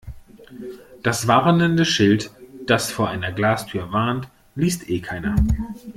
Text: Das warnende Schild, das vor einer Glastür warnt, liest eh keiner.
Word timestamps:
Das 1.03 1.27
warnende 1.27 1.85
Schild, 1.85 2.31
das 2.65 2.89
vor 2.89 3.07
einer 3.09 3.31
Glastür 3.31 3.91
warnt, 3.91 4.27
liest 4.55 4.89
eh 4.89 4.99
keiner. 4.99 5.35